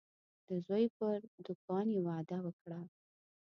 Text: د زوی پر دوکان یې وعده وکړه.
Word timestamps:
د 0.47 0.49
زوی 0.67 0.85
پر 0.97 1.17
دوکان 1.45 1.85
یې 1.95 2.01
وعده 2.07 2.37
وکړه. 2.45 2.79